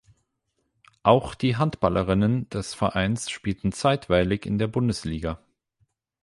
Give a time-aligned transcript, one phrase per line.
[1.03, 5.37] Auch die Handballerinnen des Vereins spielten zeitweilig in der Bundesliga.